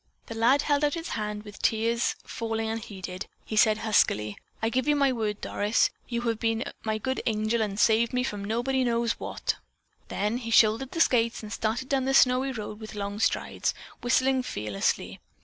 The 0.25 0.33
lad 0.35 0.63
held 0.63 0.83
out 0.83 0.95
his 0.95 1.09
hand 1.09 1.29
and, 1.31 1.43
with 1.43 1.61
tears 1.61 2.15
falling 2.23 2.69
unheeded, 2.71 3.27
he 3.45 3.55
said 3.55 3.77
huskily: 3.77 4.35
"I 4.59 4.69
give 4.69 4.87
you 4.87 4.95
my 4.95 5.11
word, 5.13 5.39
Doris. 5.41 5.91
You've 6.07 6.39
been 6.39 6.63
my 6.83 6.97
good 6.97 7.21
angel 7.27 7.61
and 7.61 7.79
saved 7.79 8.11
me 8.11 8.23
from 8.23 8.43
nobody 8.43 8.83
knows 8.83 9.11
what." 9.19 9.57
Then 10.07 10.37
he 10.37 10.49
shouldered 10.49 10.89
the 10.93 11.01
skates 11.01 11.43
and 11.43 11.53
started 11.53 11.87
down 11.87 12.05
the 12.05 12.15
snowy 12.15 12.51
road 12.51 12.79
with 12.79 12.95
long 12.95 13.19
strides, 13.19 13.75
whistling 14.01 14.41
fearlessly. 14.41 15.19